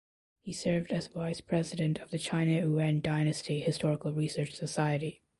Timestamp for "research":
4.11-4.55